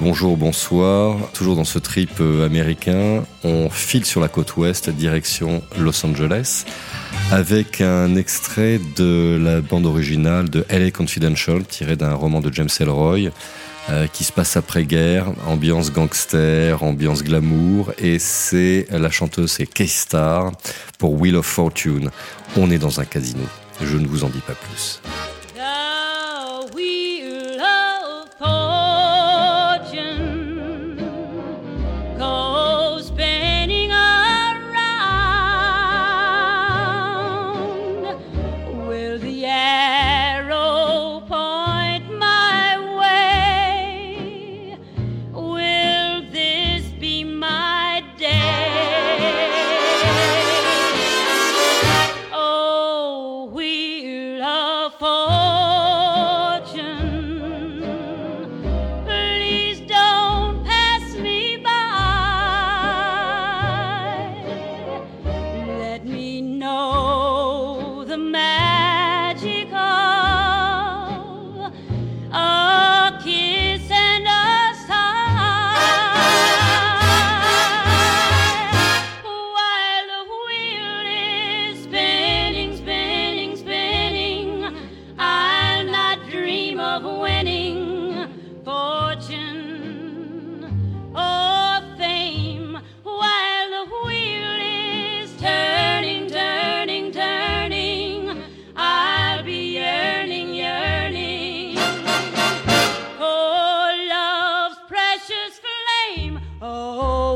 Bonjour, 0.00 0.38
bonsoir. 0.38 1.30
Toujours 1.34 1.56
dans 1.56 1.64
ce 1.64 1.78
trip 1.78 2.20
euh, 2.20 2.46
américain, 2.46 3.22
on 3.44 3.68
file 3.68 4.06
sur 4.06 4.22
la 4.22 4.28
côte 4.28 4.56
ouest, 4.56 4.88
direction 4.88 5.62
Los 5.78 6.06
Angeles, 6.06 6.64
avec 7.30 7.82
un 7.82 8.16
extrait 8.16 8.80
de 8.96 9.38
la 9.38 9.60
bande 9.60 9.84
originale 9.84 10.48
de 10.48 10.64
LA 10.70 10.90
Confidential, 10.90 11.64
tiré 11.66 11.96
d'un 11.96 12.14
roman 12.14 12.40
de 12.40 12.50
James 12.50 12.70
Ellroy, 12.80 13.28
euh, 13.90 14.06
qui 14.06 14.24
se 14.24 14.32
passe 14.32 14.56
après-guerre, 14.56 15.26
ambiance 15.46 15.92
gangster, 15.92 16.82
ambiance 16.82 17.22
glamour, 17.22 17.92
et 17.98 18.18
c'est 18.18 18.86
la 18.90 19.10
chanteuse, 19.10 19.52
c'est 19.52 19.66
K-Star 19.66 20.52
pour 20.98 21.20
Wheel 21.20 21.36
of 21.36 21.44
Fortune. 21.44 22.10
On 22.56 22.70
est 22.70 22.78
dans 22.78 23.00
un 23.00 23.04
casino. 23.04 23.44
Je 23.82 23.98
ne 23.98 24.06
vous 24.06 24.24
en 24.24 24.30
dis 24.30 24.40
pas 24.40 24.54
plus. 24.54 25.02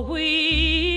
we 0.01 0.94